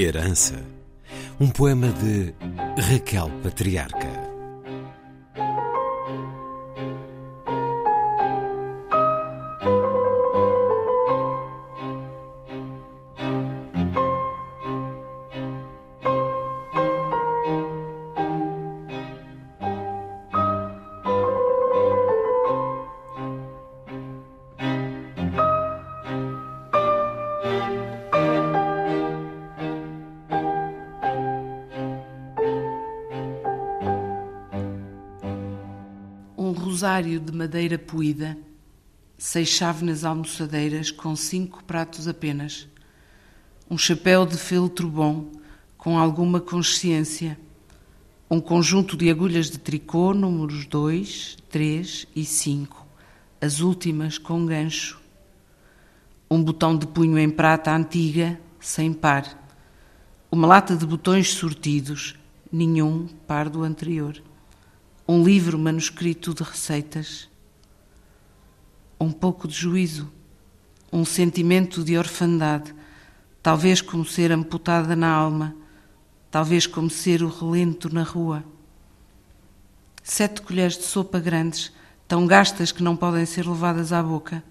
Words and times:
Herança. 0.00 0.54
Um 1.38 1.48
poema 1.48 1.88
de 1.88 2.34
Raquel 2.82 3.30
Patriarca. 3.42 4.29
Rosário 36.80 37.20
de 37.20 37.30
madeira 37.30 37.78
poída, 37.78 38.38
seis 39.18 39.50
chávenas 39.50 40.02
almoçadeiras 40.02 40.90
com 40.90 41.14
cinco 41.14 41.62
pratos 41.64 42.08
apenas, 42.08 42.66
um 43.70 43.76
chapéu 43.76 44.24
de 44.24 44.38
feltro 44.38 44.88
bom 44.88 45.30
com 45.76 45.98
alguma 45.98 46.40
consciência, 46.40 47.38
um 48.30 48.40
conjunto 48.40 48.96
de 48.96 49.10
agulhas 49.10 49.50
de 49.50 49.58
tricô, 49.58 50.14
números 50.14 50.64
2, 50.64 51.36
3 51.50 52.06
e 52.16 52.24
5, 52.24 52.86
as 53.42 53.60
últimas 53.60 54.16
com 54.16 54.46
gancho, 54.46 54.98
um 56.30 56.42
botão 56.42 56.74
de 56.74 56.86
punho 56.86 57.18
em 57.18 57.28
prata 57.28 57.76
antiga, 57.76 58.40
sem 58.58 58.90
par, 58.94 59.38
uma 60.32 60.46
lata 60.46 60.74
de 60.74 60.86
botões 60.86 61.28
sortidos, 61.28 62.14
nenhum 62.50 63.06
par 63.26 63.50
do 63.50 63.64
anterior 63.64 64.22
um 65.10 65.24
livro 65.24 65.58
manuscrito 65.58 66.32
de 66.32 66.44
receitas, 66.44 67.28
um 69.00 69.10
pouco 69.10 69.48
de 69.48 69.54
juízo, 69.54 70.08
um 70.92 71.04
sentimento 71.04 71.82
de 71.82 71.98
orfandade, 71.98 72.72
talvez 73.42 73.82
como 73.82 74.04
ser 74.04 74.30
amputada 74.30 74.94
na 74.94 75.10
alma, 75.10 75.56
talvez 76.30 76.64
como 76.64 76.88
ser 76.88 77.24
o 77.24 77.28
relento 77.28 77.92
na 77.92 78.04
rua. 78.04 78.44
Sete 80.00 80.42
colheres 80.42 80.78
de 80.78 80.84
sopa 80.84 81.18
grandes, 81.18 81.72
tão 82.06 82.24
gastas 82.24 82.70
que 82.70 82.80
não 82.80 82.94
podem 82.94 83.26
ser 83.26 83.48
levadas 83.48 83.92
à 83.92 84.00
boca. 84.00 84.44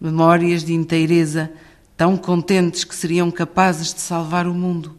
Memórias 0.00 0.64
de 0.64 0.72
inteireza, 0.72 1.52
tão 1.94 2.16
contentes 2.16 2.84
que 2.84 2.94
seriam 2.94 3.30
capazes 3.30 3.92
de 3.92 4.00
salvar 4.00 4.46
o 4.46 4.54
mundo. 4.54 4.98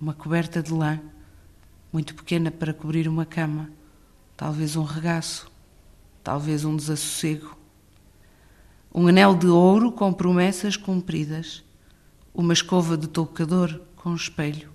Uma 0.00 0.14
coberta 0.14 0.62
de 0.62 0.72
lã 0.72 1.00
muito 1.94 2.12
pequena 2.12 2.50
para 2.50 2.74
cobrir 2.74 3.06
uma 3.06 3.24
cama, 3.24 3.70
talvez 4.36 4.74
um 4.74 4.82
regaço, 4.82 5.48
talvez 6.24 6.64
um 6.64 6.74
desassossego. 6.74 7.56
Um 8.92 9.06
anel 9.06 9.36
de 9.36 9.46
ouro 9.46 9.92
com 9.92 10.12
promessas 10.12 10.76
cumpridas, 10.76 11.62
uma 12.34 12.52
escova 12.52 12.96
de 12.96 13.06
toucador 13.06 13.80
com 13.94 14.12
espelho, 14.12 14.70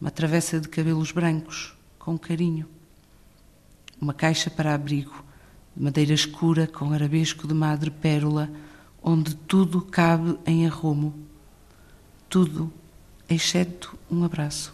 uma 0.00 0.10
travessa 0.10 0.58
de 0.58 0.66
cabelos 0.66 1.12
brancos 1.12 1.74
com 1.98 2.16
carinho, 2.16 2.66
uma 4.00 4.14
caixa 4.14 4.48
para 4.48 4.74
abrigo 4.74 5.22
de 5.76 5.82
madeira 5.82 6.14
escura 6.14 6.66
com 6.66 6.90
arabesco 6.90 7.46
de 7.46 7.52
madre 7.52 7.90
pérola, 7.90 8.50
onde 9.02 9.36
tudo 9.36 9.82
cabe 9.82 10.38
em 10.46 10.66
arrumo, 10.66 11.12
tudo 12.30 12.72
exceto 13.28 13.94
um 14.10 14.24
abraço. 14.24 14.73